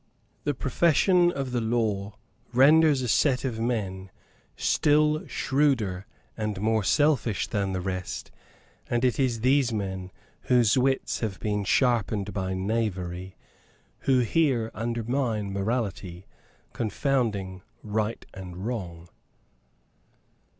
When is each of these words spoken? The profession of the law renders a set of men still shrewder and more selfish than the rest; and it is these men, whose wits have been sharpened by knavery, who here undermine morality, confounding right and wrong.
The 0.45 0.55
profession 0.55 1.31
of 1.31 1.51
the 1.51 1.61
law 1.61 2.15
renders 2.53 3.03
a 3.03 3.07
set 3.07 3.45
of 3.45 3.59
men 3.59 4.09
still 4.55 5.27
shrewder 5.27 6.07
and 6.35 6.59
more 6.59 6.83
selfish 6.83 7.45
than 7.45 7.71
the 7.71 7.81
rest; 7.81 8.31
and 8.89 9.05
it 9.05 9.19
is 9.19 9.41
these 9.41 9.71
men, 9.71 10.09
whose 10.49 10.75
wits 10.75 11.19
have 11.19 11.39
been 11.39 11.63
sharpened 11.65 12.33
by 12.33 12.55
knavery, 12.55 13.35
who 13.99 14.21
here 14.21 14.71
undermine 14.73 15.53
morality, 15.53 16.25
confounding 16.73 17.61
right 17.83 18.25
and 18.33 18.65
wrong. 18.65 19.07